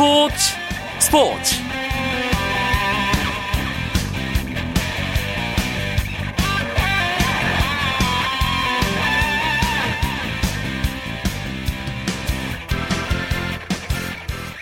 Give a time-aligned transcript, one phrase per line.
[0.00, 0.34] 스포츠
[0.98, 1.56] 스포츠.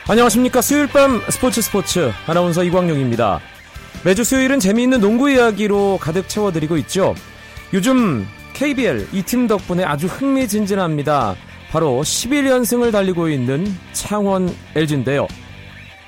[0.09, 0.61] 안녕하십니까.
[0.61, 2.11] 수요일 밤 스포츠 스포츠.
[2.27, 3.39] 아나운서 이광용입니다.
[4.05, 7.15] 매주 수요일은 재미있는 농구 이야기로 가득 채워드리고 있죠.
[7.73, 11.37] 요즘 KBL 이 팀 덕분에 아주 흥미진진합니다
[11.71, 15.29] 바로 11연승을 달리고 있는 창원 LG인데요.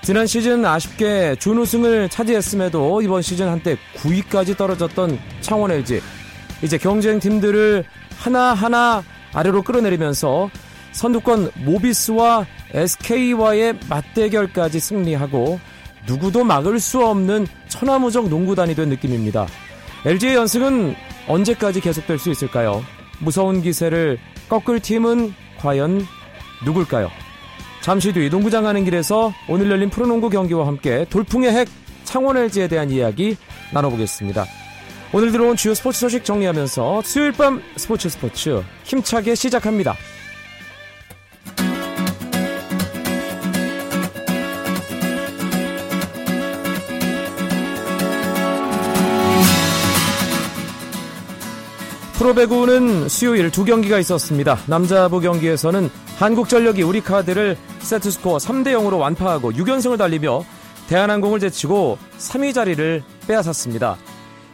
[0.02, 6.00] 지난 시즌 아쉽게 준우승을 차지했음에도 이번 시즌 한때 9위까지 떨어졌던 창원 LG.
[6.62, 7.84] 이제 경쟁 팀들을
[8.16, 9.02] 하나하나
[9.34, 10.50] 아래로 끌어내리면서
[10.92, 15.60] 선두권 모비스와 SK와의 맞대결까지 승리하고
[16.06, 19.46] 누구도 막을 수 없는 천하무적 농구단이 된 느낌입니다.
[20.06, 20.94] LG의 연승은
[21.28, 22.82] 언제까지 계속될 수 있을까요?
[23.18, 26.06] 무서운 기세를 꺾을 팀은 과연
[26.64, 27.10] 누굴까요?
[27.80, 31.68] 잠시 뒤 농구장 가는 길에서 오늘 열린 프로농구 경기와 함께 돌풍의 핵
[32.04, 33.36] 창원 LG에 대한 이야기
[33.72, 34.44] 나눠보겠습니다.
[35.12, 39.96] 오늘 들어온 주요 스포츠 소식 정리하면서 수요일 밤 스포츠 스포츠 힘차게 시작합니다.
[52.20, 54.58] 프로배구는 수요일 두 경기가 있었습니다.
[54.66, 60.44] 남자부 경기에서는 한국전력이 우리카드를 세트스코어 3대 0으로 완파하고 6연승을 달리며
[60.88, 63.96] 대한항공을 제치고 3위 자리를 빼앗았습니다.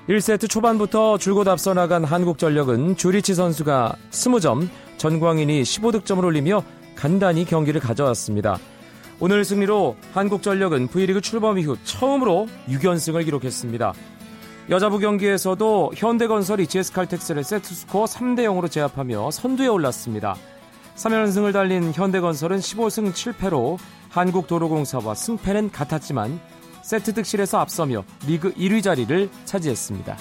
[0.09, 6.63] 1세트 초반부터 줄곧 앞서 나간 한국전력은 주리치 선수가 20점, 전광인이 15득점을 올리며
[6.95, 8.61] 간단히 경기를 가져왔습니다.
[9.19, 13.93] 오늘 승리로 한국전력은 V리그 출범 이후 처음으로 6연승을 기록했습니다.
[14.69, 20.35] 여자부 경기에서도 현대건설이 GS칼텍스를 세트스코어 3대 0으로 제압하며 선두에 올랐습니다.
[20.97, 23.79] 3연승을 달린 현대건설은 15승 7패로
[24.11, 26.41] 한국도로공사와 승패는 같았지만
[26.83, 30.17] 세트 득실에서 앞서며 리그 1위 자리를 차지했습니다.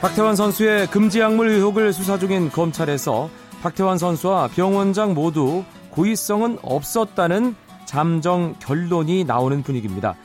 [0.00, 3.30] 박태환 선수의 금지 약물 의혹을 수사 중인 검찰에서
[3.62, 7.54] 박태환 선수와 병원장 모두 고의성은 없었다는
[7.84, 10.16] 잠정 결론이 나오는 분위기입니다.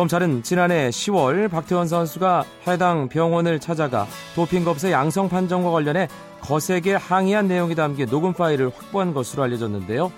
[0.00, 6.08] 검찰은 지난해 10월 박태원 선수가 해당 병원을 찾아가 도핑 검사 양성 판정과 관련해
[6.40, 10.10] 거세게 항의한 내용이 담긴 녹음 파일을 확보한 것으로 알려졌는데요.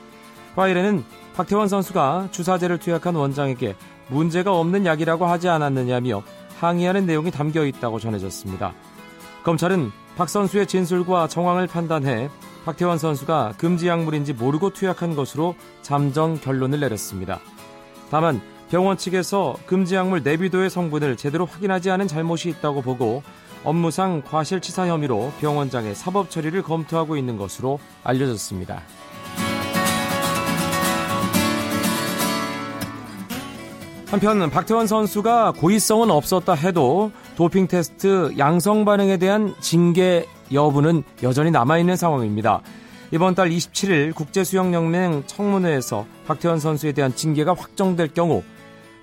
[0.55, 1.03] 파일에는
[1.35, 3.75] 박태원 선수가 주사제를 투약한 원장에게
[4.07, 6.23] 문제가 없는 약이라고 하지 않았느냐며
[6.61, 8.75] 항의하는 내용이 담겨 있다고 전해졌습니다.
[9.43, 12.31] 검찰은 박 선수의 진술과 정황을 판단해
[12.65, 17.41] 박태원 선수가 금지 약물인지 모르고 투약한 것으로 잠정 결론을 내렸습니다.
[18.13, 18.41] 다만
[18.73, 23.23] 병원 측에서 금지 약물 내비도의 성분을 제대로 확인하지 않은 잘못이 있다고 보고
[23.65, 28.81] 업무상 과실치사 혐의로 병원장의 사법 처리를 검토하고 있는 것으로 알려졌습니다.
[34.11, 41.97] 한편 박태원 선수가 고의성은 없었다 해도 도핑 테스트 양성 반응에 대한 징계 여부는 여전히 남아있는
[41.97, 42.63] 상황입니다.
[43.11, 48.43] 이번 달 27일 국제수영연맹 청문회에서 박태원 선수에 대한 징계가 확정될 경우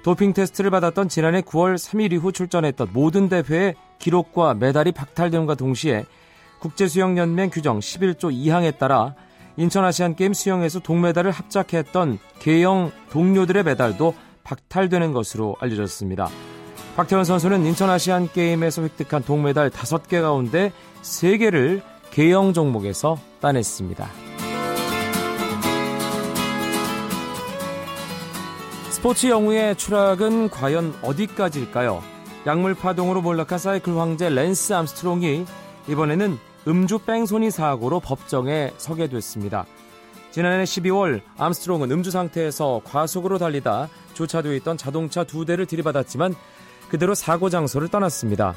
[0.04, 6.06] 도핑 테스트를 받았던 지난해 9월 3일 이후 출전했던 모든 대회의 기록과 메달이 박탈됨과 동시에
[6.60, 9.16] 국제수영연맹 규정 11조 2항에 따라
[9.58, 16.30] 인천아시안게임 수영에서 동메달을 합작했던 개영 동료들의 메달도 박탈되는 것으로 알려졌습니다.
[16.96, 20.72] 박태원 선수는 인천아시안게임에서 획득한 동메달 5개 가운데
[21.02, 24.29] 3개를 계영 종목에서 따냈습니다.
[29.00, 32.04] 스포츠 영웅의 추락은 과연 어디까지일까요?
[32.46, 35.46] 약물 파동으로 몰락한 사이클 황제 랜스 암스트롱이
[35.88, 36.38] 이번에는
[36.68, 39.66] 음주 뺑소니 사고로 법정에 서게 됐습니다.
[40.32, 46.36] 지난해 12월 암스트롱은 음주 상태에서 과속으로 달리다 주차되어 있던 자동차 두 대를 들이받았지만
[46.90, 48.54] 그대로 사고 장소를 떠났습니다.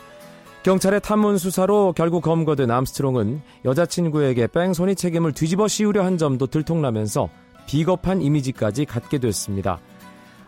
[0.65, 7.29] 경찰의 탐문 수사로 결국 검거된 암스트롱은 여자친구에게 뺑소니 책임을 뒤집어 씌우려 한 점도 들통나면서
[7.67, 9.79] 비겁한 이미지까지 갖게 됐습니다.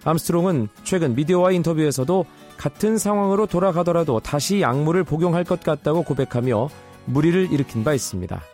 [0.04, 2.24] 암스트롱은 최근 미디어와 인터뷰에서도
[2.56, 6.68] 같은 상황으로 돌아가더라도 다시 약물을 복용할 것 같다고 고백하며
[7.06, 8.53] 물의를 일으킨 바 있습니다.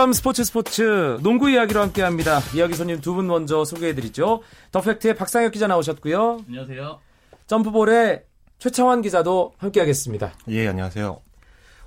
[0.00, 2.40] 밤 스포츠 스포츠 농구 이야기로 함께 합니다.
[2.54, 4.40] 이야기 손님 두 분 먼저 소개해드리죠.
[4.72, 6.40] 더팩트의 박상혁 기자 나오셨고요.
[6.48, 7.00] 안녕하세요.
[7.46, 8.22] 점프볼의
[8.58, 10.32] 최창환 기자도 함께 하겠습니다.
[10.48, 11.20] 예, 안녕하세요.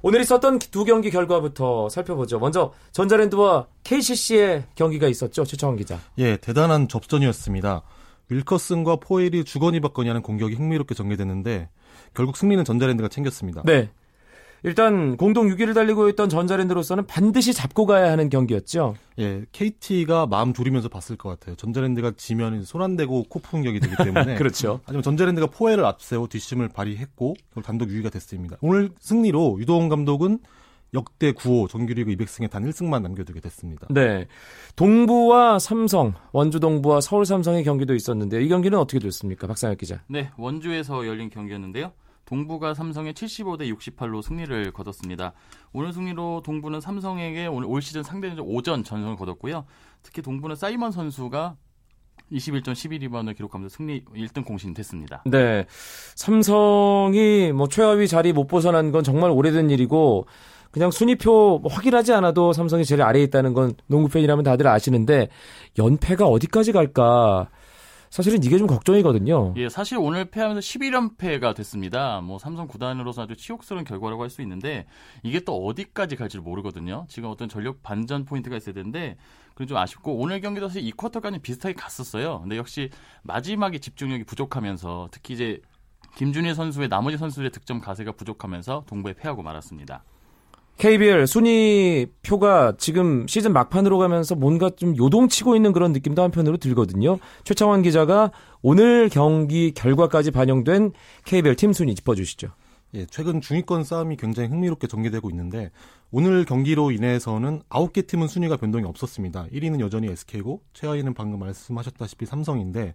[0.04, 2.38] 오늘 있었던 두 경기 결과부터 살펴보죠.
[2.38, 5.44] 먼저 전자랜드와 KCC의 경기가 있었죠.
[5.44, 5.98] 최창환 기자.
[6.20, 7.82] 예, 대단한 접전이었습니다.
[8.30, 11.68] 윌커슨과 포엘이 주거니 받거니 하는 공격이 흥미롭게 전개됐는데
[12.14, 13.64] 결국 승리는 전자랜드가 챙겼습니다.
[13.66, 13.90] 네.
[14.64, 18.96] 일단 공동 6위를 달리고 있던 전자랜드로서는 반드시 잡고 가야 하는 경기였죠.
[19.20, 21.56] 예, KT가 마음 졸이면서 봤을 것 같아요.
[21.56, 24.36] 전자랜드가 지면 손 안 대고 코 푸는 격이 되기 때문에.
[24.40, 24.80] 그렇죠.
[24.86, 28.58] 하지만 전자랜드가 포에를 앞세워 뒷심을 발휘했고 단독 6위가 됐습니다.
[28.62, 30.40] 오늘 승리로 유도원 감독은
[30.94, 33.88] 역대 9호 정규리그 200승에 단 1승만 남겨두게 됐습니다.
[33.90, 34.28] 네.
[34.76, 38.42] 동부와 삼성, 원주 동부와 서울 삼성의 경기도 있었는데요.
[38.42, 39.48] 이 경기는 어떻게 됐습니까?
[39.48, 40.02] 박상혁 기자.
[40.08, 41.92] 네, 원주에서 열린 경기였는데요.
[42.34, 45.34] 동부가 삼성에 75대 68로 승리를 거뒀습니다.
[45.72, 49.66] 오늘 승리로 동부는 삼성에게 오늘 올 시즌 상대전 5전 전승을 거뒀고요.
[50.02, 51.56] 특히 동부는 사이먼 선수가
[52.32, 55.22] 21점 11리바운드 기록하면서 승리 1등 공신됐습니다.
[55.28, 55.68] 네.
[56.16, 60.26] 삼성이 뭐 최하위 자리 못 벗어난 건 정말 오래된 일이고
[60.72, 65.30] 그냥 순위표 확인하지 않아도 삼성이 제일 아래에 있다는 건 농구 팬이라면 다들 아시는데
[65.78, 67.50] 연패가 어디까지 갈까?
[68.14, 69.56] 사실은 이게 좀 걱정이거든요.
[69.58, 72.22] 예, 사실 오늘 패하면서 11연패가 됐습니다.
[72.22, 74.86] 뭐 삼성 구단으로서 아주 치욕스러운 결과라고 할 수 있는데
[75.24, 77.08] 이게 또 어디까지 갈지를 모르거든요.
[77.10, 79.18] 지금 어떤 전력 반전 포인트가 있어야 되는데
[79.54, 82.42] 그건 좀 아쉽고 오늘 경기도 사실 2쿼터까지 비슷하게 갔었어요.
[82.42, 82.92] 근데 역시
[83.24, 85.60] 마지막에 집중력이 부족하면서 특히 이제
[86.16, 90.04] 김준일 선수의 나머지 선수들의 득점 가세가 부족하면서 동부에 패하고 말았습니다.
[90.78, 97.20] KBL 순위 표가 지금 시즌 막판으로 가면서 뭔가 좀 요동치고 있는 그런 느낌도 한편으로 들거든요.
[97.44, 98.32] 최창환 기자가
[98.62, 100.92] 오늘 경기 결과까지 반영된
[101.26, 102.50] KBL 팀 순위 짚어주시죠.
[102.96, 105.72] 예, 최근 중위권 싸움이 굉장히 흥미롭게 전개되고 있는데
[106.12, 109.48] 오늘 경기로 인해서는 9개 팀은 순위가 변동이 없었습니다.
[109.52, 112.94] 1위는 여전히 SK고 최하위는 방금 말씀하셨다시피 삼성인데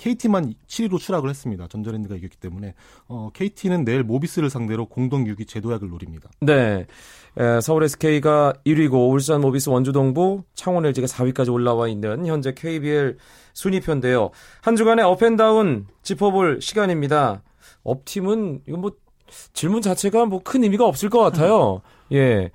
[0.00, 1.66] KT만 7위로 추락을 했습니다.
[1.68, 2.72] 전자랜드가 이겼기 때문에
[3.06, 6.30] 어, KT는 내일 모비스를 상대로 공동 6위 재도약을 노립니다.
[6.40, 6.86] 네.
[7.36, 13.18] 에, 서울 SK가 1위고 울산 모비스 원주동부 창원 LG가 4위까지 올라와 있는 현재 KBL
[13.52, 14.30] 순위표인데요.
[14.62, 17.42] 한 주간의 up and down 짚어볼 시간입니다.
[17.84, 18.92] up팀은 이건 뭐
[19.52, 21.82] 질문 자체가 뭐 큰 의미가 없을 것 같아요.
[22.12, 22.50] 예.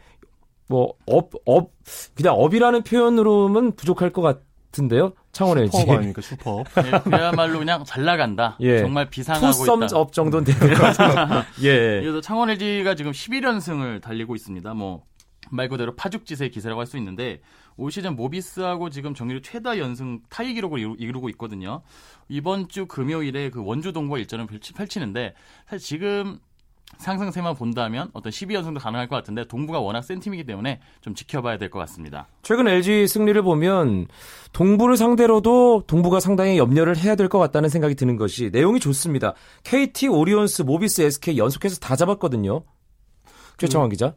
[0.67, 1.73] 뭐 up up
[2.15, 4.41] 그냥 up이라는 표현으로는 부족할 것 같
[4.79, 5.13] 은데요.
[5.31, 5.77] 창원 LG.
[5.77, 6.63] super 아닙니까 슈퍼.
[6.81, 8.57] 네, 그야말로 그냥 잘 나간다.
[8.61, 8.79] 예.
[8.79, 9.87] 정말 비상하고 two thumb.
[9.93, 11.43] up 정도는 되는 것 같아요.
[11.63, 12.01] 예.
[12.01, 14.73] 그래서 창원 LG가 지금 11연승을 달리고 있습니다.
[14.73, 15.03] 뭐
[15.51, 17.41] 말 그대로 파죽지세의 기세라고 할 수 있는데
[17.77, 21.81] 올 시즌 모비스하고 지금 정규리 최다 연승 타이 기록을 이루, 이루고 있거든요.
[22.29, 25.33] 이번 주 금요일에 그 원주 동부와 일전을 펼치, 펼치는데
[25.69, 26.39] 사실 지금
[26.97, 31.69] 상승세만 본다면 어떤 12연승도 가능할 것 같은데 동부가 워낙 센 팀이기 때문에 좀 지켜봐야 될
[31.69, 32.27] 것 같습니다.
[32.41, 34.07] 최근 LG 승리를 보면
[34.53, 39.33] 동부를 상대로도 동부가 상당히 염려를 해야 될 것 같다는 생각이 드는 것이 내용이 좋습니다.
[39.63, 42.63] KT, 오리온스, 모비스, SK 연속해서 다 잡았거든요.
[43.57, 44.15] 최창환 기자.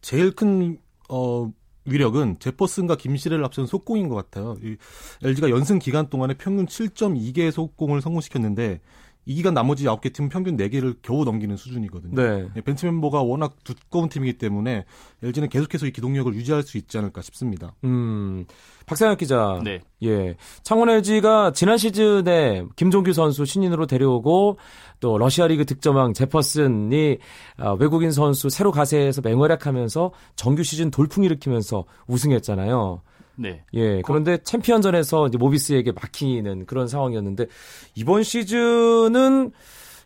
[0.00, 0.78] 제일 큰
[1.08, 1.50] 어,
[1.84, 4.56] 위력은 제퍼슨과 김시래를 앞선 속공인 것 같아요.
[4.62, 4.76] 이
[5.24, 8.80] LG가 연승 기간 동안에 평균 7.2개의 속공을 성공시켰는데
[9.28, 12.14] 이 기간 나머지 9개 팀은 평균 4개를 겨우 넘기는 수준이거든요.
[12.14, 12.48] 네.
[12.56, 14.86] 예, 벤치 멤버가 워낙 두꺼운 팀이기 때문에
[15.22, 17.74] LG는 계속해서 이 기동력을 유지할 수 있지 않을까 싶습니다.
[17.84, 18.46] 음,
[18.86, 19.60] 박상혁 기자.
[19.62, 19.80] 네.
[20.02, 20.34] 예.
[20.62, 24.56] 창원 LG가 지난 시즌에 김종규 선수 신인으로 데려오고
[25.00, 27.18] 또 러시아 리그 득점왕 제퍼슨이
[27.58, 33.02] 아, 외국인 선수 새로 가세해서 맹활약하면서 정규 시즌 돌풍 일으키면서 우승했잖아요.
[33.38, 33.62] 네.
[33.74, 34.02] 예.
[34.02, 37.46] 그런데 챔피언전에서 이제 모비스에게 막히는 그런 상황이었는데
[37.94, 39.52] 이번 시즌은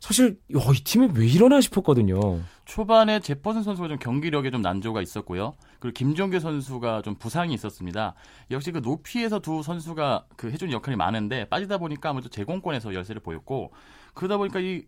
[0.01, 2.41] 사실 야, 이 팀이 왜 이러나 싶었거든요.
[2.65, 5.55] 초반에 제퍼슨 선수가 좀 경기력에 좀 난조가 있었고요.
[5.79, 8.15] 그리고 김종규 선수가 좀 부상이 있었습니다.
[8.51, 13.73] 역시 그 높이에서 두 선수가 그 해주는 역할이 많은데 빠지다 보니까 아무래도 제공권에서 열세를 보였고
[14.15, 14.83] 그러다 보니까 이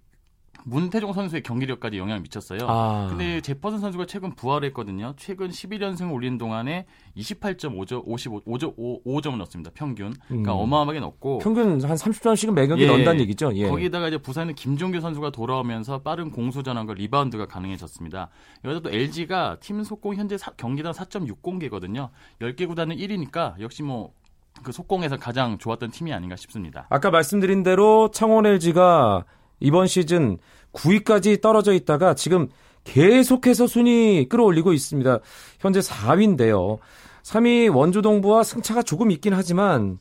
[0.65, 2.61] 문태종 선수의 경기력까지 영향을 미쳤어요.
[2.69, 3.07] 아.
[3.11, 5.15] 근데 제퍼슨 선수가 최근 부활했거든요.
[5.17, 9.73] 최근 11연승을 올린 동안에 28.5점, 55, 5점, 5, 점을 넣었습니다.
[9.75, 10.15] 평균.
[10.29, 10.59] 그러니까 음.
[10.61, 12.87] 어마어마하게 넣고 평균 한 30점씩은 매 경기 예.
[12.87, 13.53] 넣는다는 얘기죠.
[13.57, 13.69] 예.
[13.69, 18.29] 거기다가 이제 부상의 김종규 선수가 돌아오면서 빠른 공수 전환과 리바운드가 가능해졌습니다.
[18.65, 22.09] 여기서 또 LG가 팀 속공 현재 사- 경기당 4.60개거든요.
[22.41, 26.87] 10개 구단은 1위니까 역시 뭐그 속공에서 가장 좋았던 팀이 아닌가 싶습니다.
[26.89, 29.25] 아까 말씀드린 대로 창원 LG가
[29.65, 30.39] 이번 시즌
[30.73, 32.49] 9위까지 떨어져 있다가 지금
[32.85, 35.19] 계속해서 순위 끌어올리고 있습니다.
[35.59, 36.79] 현재 4위인데요.
[37.23, 39.99] 3위 원주동부와 승차가 조금 있긴 하지만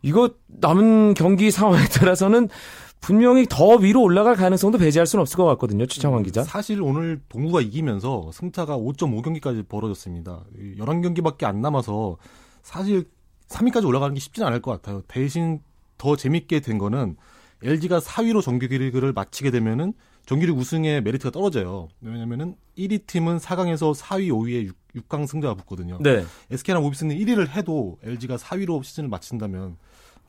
[0.00, 2.48] 이거 남은 경기 상황에 따라서는
[3.00, 5.86] 분명히 더 위로 올라갈 가능성도 배제할 수는 없을 것 같거든요.
[5.86, 6.44] 최창환 기자.
[6.44, 10.44] 사실 오늘 동구가 이기면서 승차가 5.5경기까지 벌어졌습니다.
[10.78, 12.16] 11경기밖에 안 남아서
[12.62, 13.04] 사실
[13.48, 15.02] 3위까지 올라가는 게 쉽지는 않을 것 같아요.
[15.08, 15.60] 대신
[15.98, 17.16] 더 재밌게 된 거는
[17.62, 19.92] LG가 4위로 정규 리그를 마치게 되면은
[20.26, 21.88] 정규리그 우승의 메리트가 떨어져요.
[22.00, 25.98] 왜냐면은 1위 팀은 4강에서 4위, 5위에 6, 강 승자가 붙거든요.
[26.00, 26.24] 네.
[26.50, 29.76] SK랑 오비스는 1위를 해도 LG가 4위로 시즌을 마친다면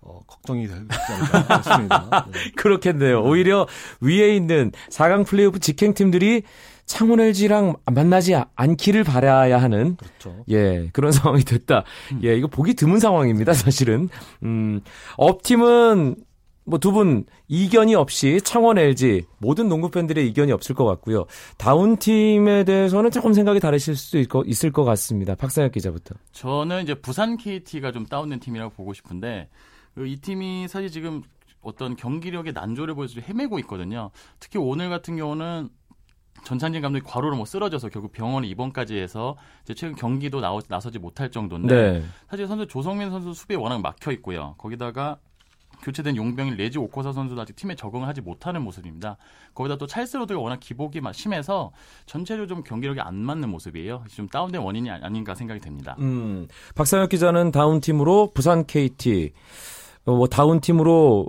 [0.02, 2.28] 어, 걱정이 되지 않을까 싶습니다.
[2.32, 2.40] 네.
[2.56, 3.22] 그렇겠네요.
[3.24, 3.68] 오히려
[4.02, 6.44] 위에 있는 4강 플레이오프 직행 팀들이
[6.86, 10.44] 창원 LG랑 만나지 않기를 바라야 하는 그렇죠.
[10.50, 11.86] 예 그런 상황이 됐다.
[12.24, 14.10] 예 이거 보기 드문 상황입니다 사실은.
[14.44, 14.82] 음
[15.16, 16.16] 업팀은
[16.65, 21.25] 뭐 두 분 이견이 없이 창원 LG 모든 농구 팬들의 이견이 없을 것 같고요.
[21.58, 25.36] 다운 팀에 대해서는 조금 생각이 다르실 수 있고, 있을 것 같습니다.
[25.36, 26.15] 박상혁 기자부터.
[26.32, 29.50] 저는 이제 부산 KT가 좀 다운된 팀이라고 보고 싶은데
[29.96, 31.22] 그이 팀이 사실 지금
[31.62, 34.12] 어떤 경기력의 난조를 보여서 헤매고 있거든요.
[34.39, 35.70] 특히 오늘 같은 경우는
[36.43, 41.32] 전창진 감독이 과로로 뭐 쓰러져서 결국 병원에 입원까지 해서 이제 최근 경기도 나오, 나서지 못할
[41.32, 42.03] 정도인데 네.
[42.29, 44.55] 사실 선수 조성민 선수 수비에 워낙 막혀 있고요.
[44.58, 45.20] 거기다가
[45.82, 49.18] 교체된 용병인 레지 오코사 선수도 아직 팀에 적응을 하지 못하는 모습입니다.
[49.53, 51.72] 거기다 또 찰스 로드가 워낙 기복이 심해서
[52.06, 54.03] 전체적으로 좀 경기력이 안 맞는 모습이에요.
[54.10, 55.96] 좀 다운된 원인이 아닌가 생각이 됩니다.
[56.00, 59.34] 음, 박상혁 기자는 다운 팀으로 부산 KT,
[60.06, 61.27] 어, 뭐 다운 팀으로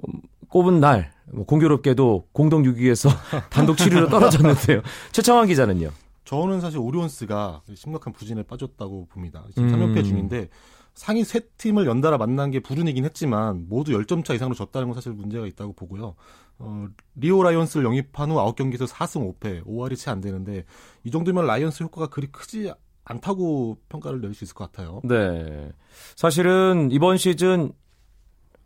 [0.48, 3.10] 꼽은 날뭐 공교롭게도 공동 6위에서
[3.50, 4.82] 단독 7위로 떨어졌는데요.
[5.12, 5.90] 최창환 기자는요.
[6.24, 9.44] 저는 사실 오리온스가 심각한 부진에 빠졌다고 봅니다.
[9.46, 9.50] 음.
[9.54, 10.48] 지금 3연패 중인데
[10.94, 15.12] 상위 세 팀을 연달아 만난 게 불운이긴 했지만 모두 10점 차 이상으로 졌다는 건 사실
[15.12, 16.14] 문제가 있다고 보고요.
[16.58, 20.64] 어, 리오 라이온스를 영입한 후 9경기에서 4승 5패, 5할이 채 안 되는데
[21.02, 22.72] 이 정도면 라이온스 효과가 그리 크지
[23.04, 25.00] 않다고 평가를 내릴 수 있을 것 같아요.
[25.04, 25.72] 네.
[26.16, 27.72] 사실은 이번 시즌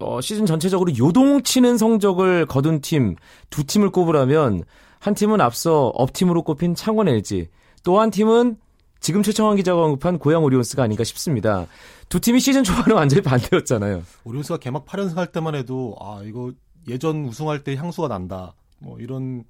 [0.00, 3.16] 어, 시즌 전체적으로 요동치는 성적을 거둔 팀
[3.50, 4.62] 두 팀을 꼽으라면
[5.00, 7.48] 한 팀은 앞서 up팀으로 꼽힌 창원 LG,
[7.84, 8.56] 또 한 팀은
[9.00, 11.66] 지금 최창환 기자가 언급한 고양 오리온스가 아닌가 싶습니다.
[12.08, 14.02] 두 팀이 시즌 초반에 완전히 반대였잖아요.
[14.24, 16.52] 오리온스가 개막 8연승 할 때만 해도 아 이거
[16.88, 18.54] 예전 우승할 때 향수가 난다.
[18.80, 19.44] 뭐 이런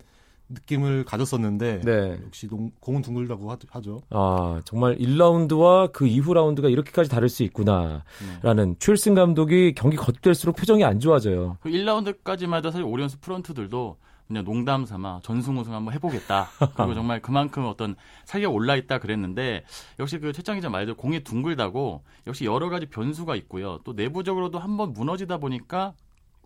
[0.50, 2.18] 느낌을 가졌었는데 네.
[2.24, 4.00] 역시 농, 공은 둥글다고 하, 하죠.
[4.10, 8.02] 아, 정말 1라운드와 그 이후 라운드가 이렇게까지 다를 수 있구나.
[8.42, 11.58] 라는 최일승 감독이 경기 거듭될수록 표정이 안 좋아져요.
[11.60, 13.96] 그 1라운드까지만 해도 사실 오리온스 프런트들도
[14.28, 16.48] 그냥 농담 삼아 전승 우승 한번 해보겠다.
[16.76, 19.64] 그리고 정말 그만큼 어떤 살려 올라 있다 그랬는데
[19.98, 23.80] 역시 그 최장 기자 말대로 공이 둥글다고 역시 여러 가지 변수가 있고요.
[23.84, 25.94] 또 내부적으로도 한번 무너지다 보니까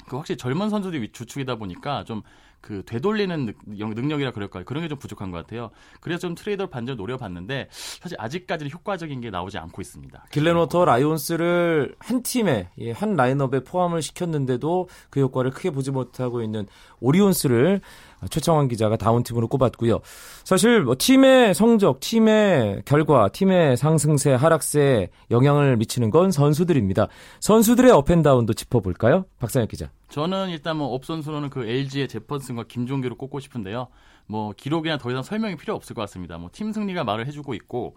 [0.09, 2.23] 그 확실히 젊은 선수들이 주축이다 보니까 좀
[2.63, 4.65] 그 되돌리는 능, lực 이라 그럴까요?
[4.65, 5.71] 그런 게 좀 부족한 것 같아요.
[6.01, 10.27] 그래서 좀 트레이더 반전 노려봤는데 사실 아직까지는 효과적인 게 나오지 않고 있습니다.
[10.31, 16.67] 길레노터 라이온스를 한 팀에 예, 한 라인업에 포함을 시켰는데도 그 효과를 크게 보지 못하고 있는
[17.03, 17.81] 오리온스를
[18.31, 19.99] 최청환 기자가 다운팀으로 꼽았고요.
[20.45, 27.09] 사실 뭐 팀의 성적, 팀의 결과, 팀의 상승세, 하락세에 영향을 미치는 건 선수들입니다.
[27.41, 29.25] 선수들의 up and down도 짚어볼까요?
[29.41, 29.91] 박상혁 기자.
[30.09, 33.89] 저는 일단 뭐 up 선수로는 그 LG의 제퍼슨과 김종규를 꼽고 싶은데요.
[34.27, 36.39] 뭐 기록이나 더 이상 설명이 필요 없을 것 같습니다.
[36.39, 37.97] 뭐 팀 승리가 말을 해주고 있고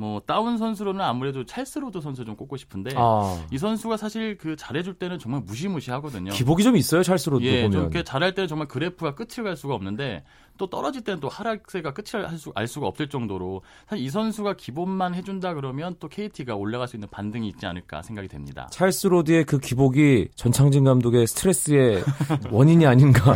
[0.00, 3.44] 뭐 다운 선수로는 아무래도 찰스 로드 선수 좀 꼽고 싶은데 아.
[3.50, 6.30] 이 선수가 사실 그 잘해줄 때는 정말 무시무시하거든요.
[6.30, 7.90] 기복이 좀 있어요 찰스 로드 예, 보면.
[7.90, 10.22] 좀 잘할 때는 정말 그래프가 끝을 알 수가 없는데
[10.56, 14.54] 또 떨어질 때는 또 하락세가 끝을 알, 수, 알 수가 없을 정도로 사실 이 선수가
[14.54, 18.68] 기본만 해준다 그러면 또 KT가 올라갈 수 있는 반등이 있지 않을까 생각이 됩니다.
[18.70, 22.04] 찰스 로드의 그 기복이 전창진 감독의 스트레스의
[22.52, 23.34] 원인이 아닌가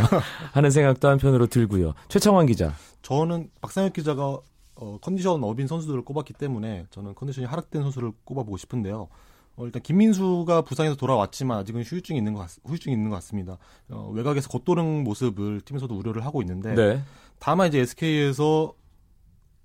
[0.53, 1.93] 하는 생각도 한편으로 들고요.
[2.07, 2.73] 최창환 기자.
[3.01, 4.39] 저는 박상혁 기자가
[4.83, 9.07] 어, 컨디션 up인 선수들을 꼽았기 때문에 저는 컨디션이 하락된 선수를 꼽아보고 싶은데요.
[9.55, 13.57] 어, 일단 김민수가 부상에서 돌아왔지만 아직은 후유증이 있는 것 같, 후유증이 있는 것 같습니다.
[13.89, 17.01] 어, 외곽에서 겉도는 모습을 팀에서도 우려를 하고 있는데 네.
[17.39, 18.73] 다만 이제 SK에서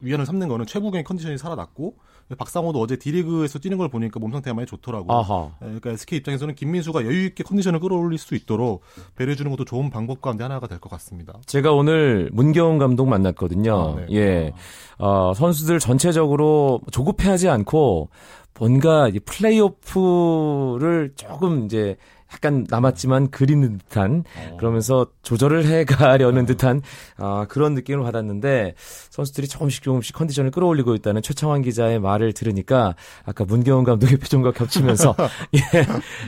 [0.00, 1.96] 위안을 삼는 거는 최부경의 컨디션이 살아났고
[2.37, 5.16] 박상호도 어제 D리그에서 뛰는 걸 보니까 몸 상태가 많이 좋더라고요.
[5.16, 5.50] 아하.
[5.62, 8.82] 예, 그러니까 SK 입장에서는 김민수가 여유 있게 컨디션을 끌어올릴 수 있도록
[9.16, 11.35] 배려해 주는 것도 좋은 방법 가운데 하나가 될 것 같습니다.
[11.47, 13.97] 제가 오늘 문경은 감독 만났거든요.
[13.99, 14.06] 아, 네.
[14.12, 14.52] 예.
[14.99, 18.11] 어, 선수들 전체적으로 조급해하지 않고
[18.58, 21.97] 뭔가 이 플레이오프를 조금 이제
[22.32, 24.25] 약간 남았지만 그리는 듯한
[24.58, 26.82] 그러면서 조절을 해가려는 듯한
[27.16, 28.75] 아, 그런 느낌을 받았는데
[29.11, 32.94] 선수들이 조금씩 조금씩 컨디션을 끌어올리고 있다는 최창환 기자의 말을 들으니까
[33.25, 35.14] 아까 문경원 감독의 표정과 겹치면서
[35.56, 35.61] 예,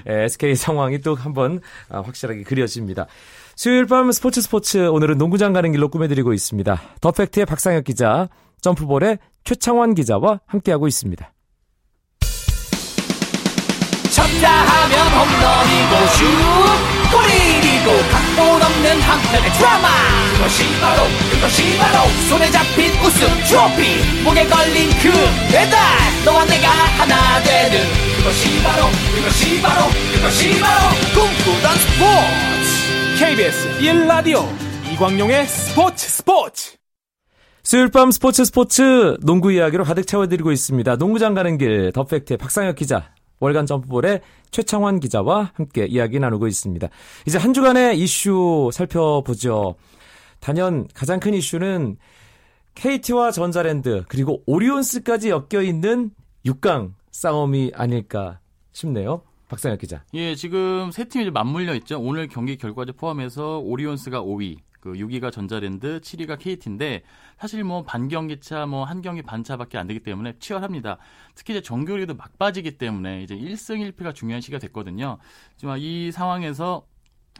[0.09, 3.07] 예, SK 상황이 또 한번 아, 확실하게 그려집니다.
[3.57, 6.81] 수요일 밤 스포츠 스포츠 오늘은 농구장 가는 길로 꾸며드리고 있습니다.
[7.03, 8.29] 더팩트의 박상혁 기자,
[8.63, 11.31] 점프볼의 최창환 기자와 함께하고 있습니다.
[14.21, 19.89] 쳤다 하면 홈런이고 슛 그리고 각본 없는 한편의 드라마.
[20.35, 24.23] 그것이 바로 그것이 바로 손에 잡힌 우승 트로피.
[24.23, 25.11] 목에 걸린 그
[25.51, 25.79] 배달
[26.25, 27.81] 너와 내가 하나 되는.
[28.19, 28.87] 그것이 바로
[29.17, 33.25] 그것이 바로 그것이 바로 꿈꾸던 스포츠.
[33.25, 34.47] KBS 1라디오
[34.93, 36.77] 이광용의 스포츠 스포츠.
[37.63, 40.97] 수요일 밤 스포츠 스포츠 농구 이야기로 가득 채워드리고 있습니다.
[40.97, 44.21] 농구장 가는 길 더팩트의 박상혁 기자, 월간 점프볼의
[44.51, 46.89] 최창환 기자와 함께 이야기 나누고 있습니다.
[47.27, 49.75] 이제 한 주간의 이슈 살펴보죠.
[50.41, 51.97] 단연 가장 큰 이슈는
[52.75, 56.11] KT와 전자랜드 그리고 오리온스까지 엮여 있는
[56.47, 58.41] 6강 싸움이 아닐까
[58.73, 59.23] 싶네요.
[59.49, 60.05] 박상혁 기자.
[60.15, 62.01] 예, 지금 세 팀이 맞물려 있죠.
[62.01, 67.03] 오늘 경기 결과를 포함해서 오리온스가 5위, 그 6위가 전자랜드, 7위가 KT인데
[67.39, 70.99] 사실 뭐 반경기차, 뭐 한 경기 반차밖에 안 되기 때문에 치열합니다.
[71.35, 75.19] 특히 이제 정규리도 막빠지기 때문에 이제 1승 1패가 중요한 시기가 됐거든요.
[75.53, 76.87] 하지만 이 상황에서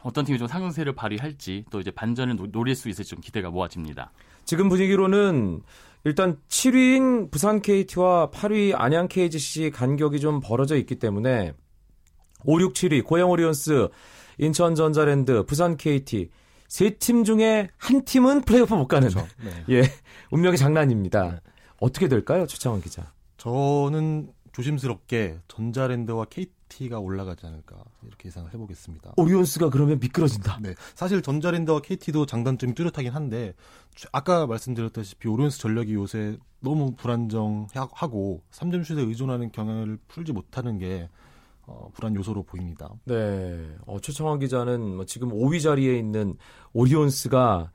[0.03, 4.11] 어떤 팀이 좀 상승세를 발휘할지 또 이제 반전을 노릴 수 있을지 좀 기대가 모아집니다.
[4.45, 5.61] 지금 분위기로는
[6.03, 11.53] 일단 7위인 부산 KT와 8위 안양 KGC 간격이 좀 벌어져 있기 때문에
[12.43, 13.89] 5, 6, 7위 고양 오리온스,
[14.39, 16.29] 인천 전자랜드, 부산 KT
[16.71, 19.27] 세 팀 중에 한 팀은 플레이오프 못 가는 그렇죠.
[19.43, 19.65] 네.
[19.75, 19.83] 예
[20.31, 21.31] 운명의 장난입니다.
[21.31, 21.39] 네.
[21.81, 23.11] 어떻게 될까요, 최창원 기자?
[23.35, 27.75] 저는 조심스럽게 전자랜드와 KT가 올라가지 않을까
[28.07, 29.13] 이렇게 예상을 해보겠습니다.
[29.17, 30.59] 오리온스가 그러면 미끄러진다.
[30.61, 33.53] 네, 사실 전자랜드와 KT도 장단점이 뚜렷하긴 한데
[34.13, 41.09] 아까 말씀드렸다시피 오리온스 전력이 요새 너무 불안정하고 3점 슛에 의존하는 경향을 풀지 못하는 게
[41.71, 42.89] 어, 불안 요소로 보입니다.
[43.05, 46.35] 네, 어, 최창원 기자는 뭐 지금 5위 자리에 있는
[46.73, 47.71] 오리온스가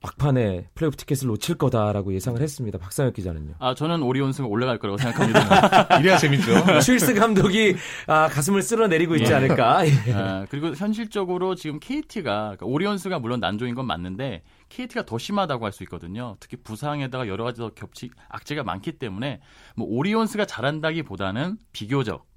[0.00, 2.78] 막판에 플레이오프 티켓을 놓칠 거다라고 예상을 했습니다.
[2.78, 3.54] 박상혁 기자는요.
[3.58, 5.98] 아, 저는 오리온스가 올라갈 거라고 생각합니다.
[5.98, 6.52] 이래야 재밌죠.
[6.80, 7.74] 쉴스 감독이
[8.06, 9.84] 아, 가슴을 쓸어내리고 있지 않을까.
[9.88, 10.12] 예.
[10.12, 15.72] 아, 그리고 현실적으로 지금 KT가 그러니까 오리온스가 물론 난조인 건 맞는데 KT가 더 심하다고 할
[15.72, 16.36] 수 있거든요.
[16.38, 19.40] 특히 부상에다가 여러 가지 더 겹치 악재가 많기 때문에
[19.74, 22.27] 뭐 오리온스가 잘한다기보다는 비교적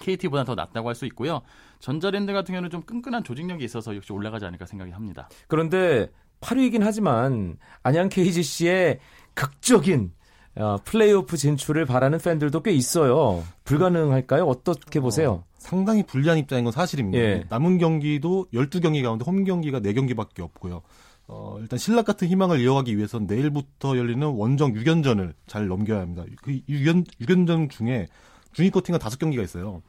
[0.00, 1.42] KT보다 더 낫다고 할 수 있고요.
[1.78, 5.28] 전자랜드 같은 경우는 좀 끈끈한 조직력이 있어서 역시 올라가지 않을까 생각이 합니다.
[5.48, 8.98] 그런데 8위이긴 하지만 안양 KGC의
[9.34, 10.12] 극적인
[10.56, 13.44] 어, 플레이오프 진출을 바라는 팬들도 꽤 있어요.
[13.64, 14.44] 불가능할까요?
[14.46, 15.32] 어떻게 보세요?
[15.32, 17.18] 어, 상당히 불리한 입장인 건 사실입니다.
[17.18, 17.44] 예.
[17.50, 20.80] 남은 경기도 12경기 가운데 홈 경기가 4경기밖에 없고요.
[21.28, 26.24] 어, 일단 신락 같은 희망을 이어가기 위해선 내일부터 열리는 원정 6연전을 잘 넘겨야 합니다.
[26.42, 28.06] 그 6연, 6연전 중에
[28.56, 29.82] 중위권 팀과 5경기가 있어요.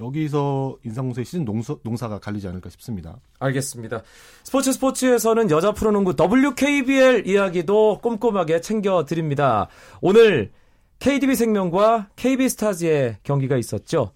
[0.00, 3.18] 여기서 인상공사의 시즌 농사, 농사가 갈리지 않을까 싶습니다.
[3.40, 4.02] 알겠습니다.
[4.44, 9.66] 스포츠 스포츠에서는 여자 프로농구 WKBL 이야기도 꼼꼼하게 챙겨드립니다.
[10.00, 10.52] 오늘
[11.00, 14.12] KDB 생명과 KB스타즈의 경기가 있었죠.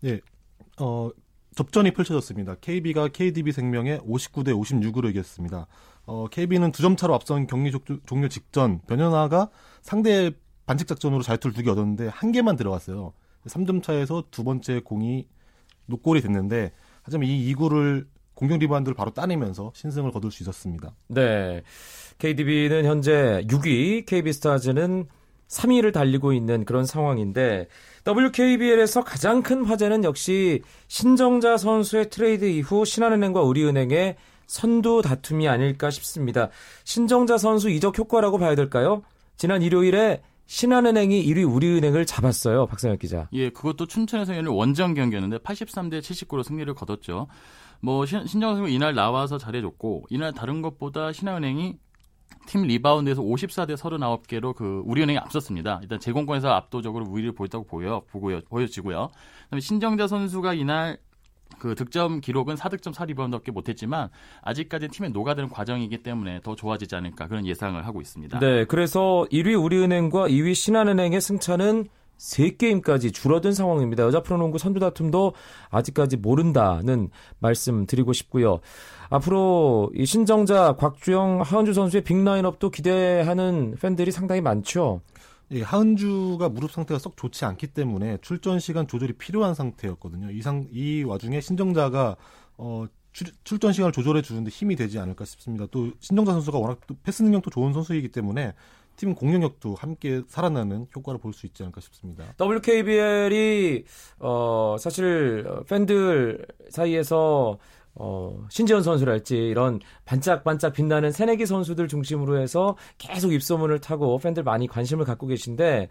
[0.00, 0.20] 네,
[0.80, 1.10] 어,
[1.56, 2.54] 접전이 펼쳐졌습니다.
[2.60, 5.66] KB가 KDB 생명에 59대 56으로 이겼습니다.
[6.06, 7.72] 어, KB는 두 점 차로 앞선 경기
[8.06, 9.50] 종료 직전 변현아가
[9.82, 10.34] 상대의
[10.66, 13.12] 반칙 작전으로 자유투를 두 개 얻었는데 한 개만 들어갔어요.
[13.46, 15.26] 3점 차에서 두 번째 공이
[15.86, 20.92] 노골이 됐는데 하지만 이 2구를 공격 리바운드를 바로 따내면서 신승을 거둘 수 있었습니다.
[21.08, 21.62] 네.
[22.18, 25.06] KDB는 현재 6위, KB스타즈는
[25.48, 27.68] 3위를 달리고 있는 그런 상황인데
[28.06, 36.50] WKBL에서 가장 큰 화제는 역시 신정자 선수의 트레이드 이후 신한은행과 우리은행의 선두 다툼이 아닐까 싶습니다.
[36.84, 39.02] 신정자 선수 이적 효과라고 봐야 될까요?
[39.36, 42.66] 지난 일요일에 신한은행이 1위 우리은행을 잡았어요.
[42.66, 43.28] 박상혁 기자.
[43.32, 47.28] 예, 그것도 춘천에서 열린 원정 경기였는데 83대 79로 승리를 거뒀죠.
[47.80, 51.76] 뭐 신, 신정자 선수 이날 나와서 잘해줬고 이날 다른 것보다 신한은행이
[52.46, 55.80] 팀 리바운드에서 54대 39개로 그 우리은행이 앞섰습니다.
[55.82, 59.10] 일단 제공권에서 압도적으로 우위를 보였다고 보여 보고요 보여지고요.
[59.44, 60.98] 그다음에 신정자 선수가 이날
[61.58, 64.08] 그 득점 기록은 4득점 4리바운드밖에 못했지만
[64.42, 68.38] 아직까지 팀에 녹아드는 과정이기 때문에 더 좋아지지 않을까 그런 예상을 하고 있습니다.
[68.38, 74.04] 네, 그래서 1위 우리은행과 2위 신한은행의 승차는 3게임까지 줄어든 상황입니다.
[74.04, 75.34] 여자 프로농구 선두 다툼도
[75.70, 78.60] 아직까지 모른다는 말씀 드리고 싶고요.
[79.10, 85.00] 앞으로 이 신정자, 곽주영, 하은주 선수의 빅라인업도 기대하는 팬들이 상당히 많죠.
[85.50, 90.30] 예, 하은주가 무릎 상태가 썩 좋지 않기 때문에 출전 시간 조절이 필요한 상태였거든요.
[90.30, 92.16] 이, 상, 이 와중에 신정자가
[92.56, 95.66] 어, 출, 출전 시간을 조절해 주는데 힘이 되지 않을까 싶습니다.
[95.70, 98.54] 또 신정자 선수가 워낙 또 패스 능력도 좋은 선수이기 때문에
[98.96, 102.24] 팀 공격력도 함께 살아나는 효과를 볼 수 있지 않을까 싶습니다.
[102.40, 103.84] WKBL이
[104.20, 107.58] 어 사실 팬들 사이에서
[107.96, 114.66] 어, 신지현 선수랄지 이런 반짝반짝 빛나는 새내기 선수들 중심으로 해서 계속 입소문을 타고 팬들 많이
[114.66, 115.88] 관심을 갖고 계신데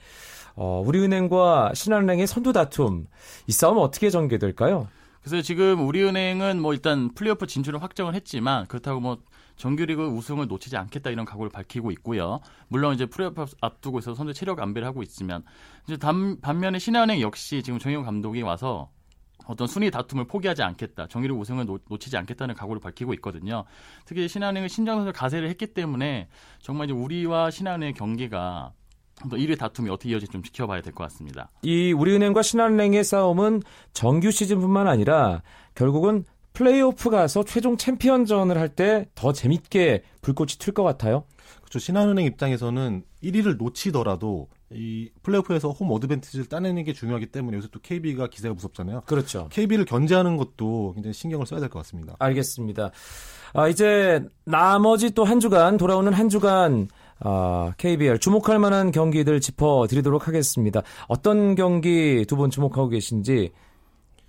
[0.55, 3.07] 어, 우리은행과 신한은행의 선두 다툼
[3.47, 4.87] 이 싸움은 어떻게 전개될까요?
[5.21, 9.19] 그래서 지금 우리은행은 뭐 일단 플레이오프 진출을 확정을 했지만 그렇다고 뭐
[9.55, 12.41] 정규리그 우승을 놓치지 않겠다 이런 각오를 밝히고 있고요.
[12.67, 15.43] 물론 이제 플레이오프 앞두고 있어서 선수 체력 안배를 하고 있지만
[15.85, 18.89] 이제 단, 반면에 신한은행 역시 지금 정용 감독이 와서
[19.45, 21.07] 어떤 순위 다툼을 포기하지 않겠다.
[21.07, 23.65] 정규리그 우승을 놓, 치지 않겠다는 각오를 밝히고 있거든요.
[24.05, 26.27] 특히 신한은행은 신장 선수를 가세를 했기 때문에
[26.59, 28.71] 정말 이제 우리와 신한은행의 경기가
[29.29, 31.49] 또 1위 다툼이 어떻게 이어질지 좀 지켜봐야 될 것 같습니다.
[31.61, 33.61] 이 우리은행과 신한은행의 싸움은
[33.93, 35.41] 정규 시즌뿐만 아니라
[35.75, 41.23] 결국은 플레이오프 가서 최종 챔피언전을 할 때 더 재밌게 불꽃이 튈 것 같아요.
[41.61, 41.79] 그렇죠.
[41.79, 48.27] 신한은행 입장에서는 1위를 놓치더라도 이 플레이오프에서 홈 어드밴티지를 따내는 게 중요하기 때문에 요새 또 KB가
[48.27, 49.01] 기세가 무섭잖아요.
[49.05, 49.47] 그렇죠.
[49.51, 52.15] KB를 견제하는 것도 굉장히 신경을 써야 될 것 같습니다.
[52.19, 52.91] 알겠습니다.
[53.53, 56.87] 아, 이제 나머지 또 한 주간 돌아오는 한 주간
[57.19, 60.81] 아, KBL 주목할 만한 경기들 짚어드리도록 하겠습니다.
[61.07, 63.51] 어떤 경기 두 분 주목하고 계신지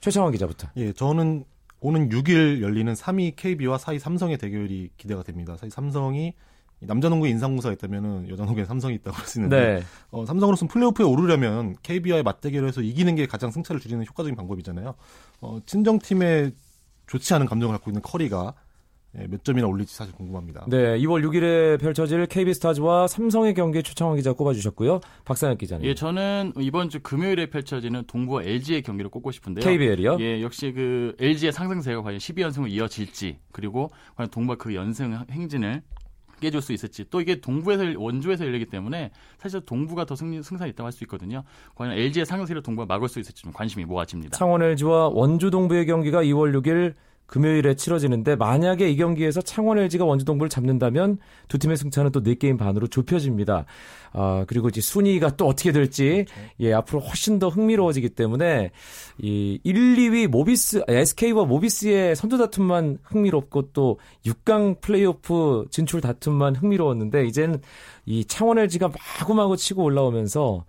[0.00, 0.68] 최창원 기자부터.
[0.76, 1.44] 예, 저는
[1.84, 5.52] 오는 6일 열리는 3위 KB와 4위 삼성의 대결이 기대가 됩니다.
[5.52, 6.32] 사실 삼성이
[6.80, 9.82] 남자 농구 인상공사가 있다면 여자 농구에 삼성이 있다고 할 수 있는데 네.
[10.10, 14.94] 어, 삼성으로서는 플레이오프에 오르려면 KB와의 맞대결에서 이기는 게 가장 승차를 줄이는 효과적인 방법이잖아요.
[15.42, 16.52] 어, 친정팀에
[17.06, 18.63] 좋지 않은 감정을 갖고 있는 커리가 예,
[19.28, 20.66] 몇 점이나 올릴지 사실 궁금합니다.
[20.68, 25.00] 네, 2월 6일에 펼쳐질 KB스타즈와 삼성의 경기 최창원 기자 꼽아주셨고요.
[25.24, 25.86] 박상혁 기자님.
[25.86, 29.64] 예, 저는 이번 주 금요일에 펼쳐지는 동부와 LG의 경기를 꼽고 싶은데요.
[29.64, 30.16] KBL이요?
[30.20, 35.82] 예, 역시 그 LG의 상승세가 과연 12연승을 이어질지 그리고 과연 동부가 그 연승 행진을
[36.40, 40.86] 깨줄 수 있을지 또 이게 동부에서 원주에서 열리기 때문에 사실 동부가 더 승리, 승산이 있다고
[40.86, 41.44] 할 수 있거든요.
[41.76, 44.36] 과연 LG의 상승세를 동부가 막을 수 있을지 좀 관심이 모아집니다.
[44.36, 46.94] 창원 LG와 원주 동부의 경기가 2월 6일
[47.26, 52.58] 금요일에 치러지는데 만약에 이 경기에서 창원 LG가 원주 동부를 잡는다면 두 팀의 승차는 또 4게임
[52.58, 53.64] 반으로 좁혀집니다.
[54.12, 56.26] 아, 그리고 이제 순위가 또 어떻게 될지
[56.60, 58.70] 예, 앞으로 훨씬 더 흥미로워지기 때문에
[59.18, 67.26] 이 1, 2위 모비스 SK와 모비스의 선두 다툼만 흥미롭고 또 6강 플레이오프 진출 다툼만 흥미로웠는데
[67.26, 67.60] 이제는
[68.06, 70.64] 이 창원 LG가 마구마구 치고 올라오면서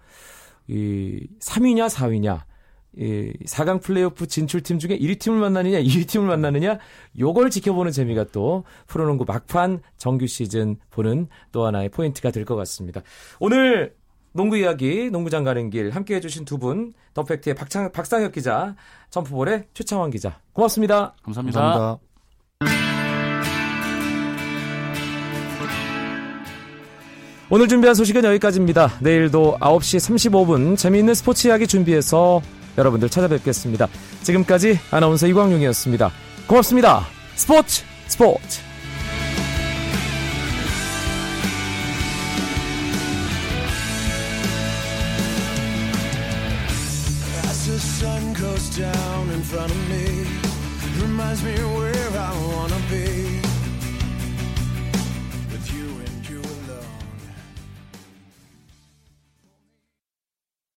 [0.67, 2.41] 이 3위냐 4위냐
[2.97, 6.79] 이 4강 플레이오프 진출팀 중에 1위 팀을 만나느냐, 2위 팀을 만나느냐,
[7.19, 13.01] 요걸 지켜보는 재미가 또 프로농구 막판 정규 시즌 보는 또 하나의 포인트가 될 것 같습니다.
[13.39, 13.95] 오늘
[14.31, 18.75] 농구 이야기, 농구장 가는 길 함께 해 주신 두 분, 더팩트의 박창, 박상혁 기자,
[19.09, 20.39] 점프볼의 최창원 기자.
[20.53, 21.15] 고맙습니다.
[21.23, 21.59] 감사합니다.
[21.59, 22.05] 감사합니다.
[27.49, 28.99] 오늘 준비한 소식은 여기까지입니다.
[29.01, 32.41] 내일도 9시 35분 재미있는 스포츠 이야기 준비해서
[32.77, 33.87] 여러분들 찾아뵙겠습니다.
[34.23, 36.11] 지금까지 아나운서 이광용이었습니다.
[36.47, 37.05] 고맙습니다.
[37.35, 38.65] 스포츠 스포츠
[51.35, 51.74] As the